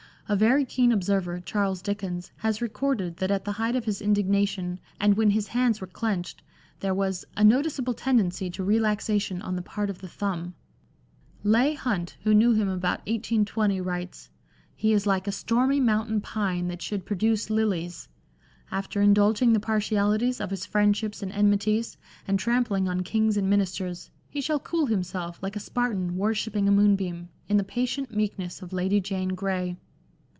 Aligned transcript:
A 0.29 0.35
very 0.37 0.63
keen 0.63 0.93
observer, 0.93 1.41
Charles 1.41 1.81
Dickens, 1.81 2.31
has 2.37 2.61
recorded 2.61 3.17
that 3.17 3.31
at 3.31 3.43
the 3.43 3.51
height 3.51 3.75
of 3.75 3.83
his 3.83 4.01
indignation, 4.01 4.79
and 4.97 5.17
when 5.17 5.31
his 5.31 5.49
hands 5.49 5.81
were 5.81 5.87
clenched, 5.87 6.41
there 6.79 6.93
was" 6.95 7.25
a 7.35 7.43
noticeable 7.43 7.93
tendency 7.93 8.49
to 8.51 8.63
relaxation 8.63 9.41
on 9.41 9.57
the 9.57 9.61
part 9.61 9.89
of 9.89 9.99
the 9.99 10.07
thumb." 10.07 10.53
Leigh 11.43 11.73
Hunt, 11.73 12.15
who 12.23 12.33
knew 12.33 12.53
him 12.53 12.69
about 12.69 12.99
1820, 12.99 13.81
writes 13.81 14.29
—"He 14.77 14.93
is 14.93 15.05
like 15.05 15.27
a 15.27 15.33
stormy 15.33 15.81
mountain 15.81 16.21
pine 16.21 16.69
that 16.69 16.81
should 16.81 17.05
produce 17.05 17.49
lilies. 17.49 18.07
After 18.71 19.01
in 19.01 19.13
dulging 19.13 19.51
the 19.51 19.59
partialities 19.59 20.39
of 20.39 20.49
his 20.51 20.65
friendships 20.65 21.21
and 21.21 21.33
enmities, 21.33 21.97
and 22.25 22.39
trampling 22.39 22.87
on 22.87 23.01
kings 23.03 23.35
and 23.35 23.49
ministers, 23.49 24.11
he 24.29 24.39
shall 24.39 24.59
cool 24.61 24.85
himself, 24.85 25.43
like 25.43 25.57
a 25.57 25.59
Spartan 25.59 26.15
worshipping 26.15 26.69
a 26.69 26.71
moonbeam, 26.71 27.27
in 27.49 27.57
the 27.57 27.65
patient 27.65 28.15
meekness 28.15 28.61
of 28.61 28.71
Lady 28.71 29.01
Jane 29.01 29.35
Grey." 29.35 29.75